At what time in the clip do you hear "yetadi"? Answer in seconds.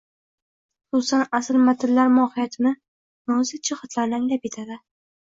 4.53-4.85